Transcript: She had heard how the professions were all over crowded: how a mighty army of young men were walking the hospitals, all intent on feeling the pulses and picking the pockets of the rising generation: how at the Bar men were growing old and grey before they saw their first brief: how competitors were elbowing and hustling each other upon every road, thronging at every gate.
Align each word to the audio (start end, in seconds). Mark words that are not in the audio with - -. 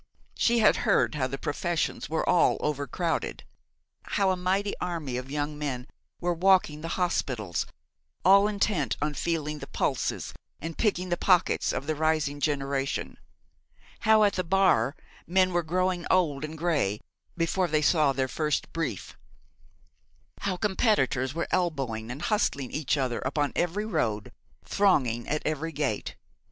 She 0.35 0.57
had 0.57 0.77
heard 0.77 1.13
how 1.13 1.27
the 1.27 1.37
professions 1.37 2.09
were 2.09 2.27
all 2.27 2.57
over 2.61 2.87
crowded: 2.87 3.43
how 4.03 4.31
a 4.31 4.35
mighty 4.35 4.73
army 4.81 5.15
of 5.15 5.29
young 5.29 5.59
men 5.59 5.85
were 6.19 6.33
walking 6.33 6.81
the 6.81 6.87
hospitals, 6.97 7.67
all 8.25 8.47
intent 8.47 8.97
on 8.99 9.13
feeling 9.13 9.59
the 9.59 9.67
pulses 9.67 10.33
and 10.59 10.75
picking 10.75 11.09
the 11.09 11.17
pockets 11.17 11.71
of 11.71 11.85
the 11.85 11.93
rising 11.93 12.39
generation: 12.39 13.19
how 13.99 14.23
at 14.23 14.33
the 14.33 14.43
Bar 14.43 14.95
men 15.27 15.53
were 15.53 15.61
growing 15.61 16.07
old 16.09 16.43
and 16.43 16.57
grey 16.57 16.99
before 17.37 17.67
they 17.67 17.83
saw 17.83 18.11
their 18.11 18.27
first 18.27 18.73
brief: 18.73 19.15
how 20.39 20.57
competitors 20.57 21.35
were 21.35 21.47
elbowing 21.51 22.09
and 22.09 22.23
hustling 22.23 22.71
each 22.71 22.97
other 22.97 23.19
upon 23.19 23.53
every 23.55 23.85
road, 23.85 24.31
thronging 24.65 25.27
at 25.27 25.45
every 25.45 25.71
gate. 25.71 26.15